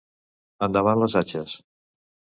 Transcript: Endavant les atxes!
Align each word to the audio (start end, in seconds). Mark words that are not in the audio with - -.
Endavant 0.67 0.99
les 1.03 1.19
atxes! 1.23 1.57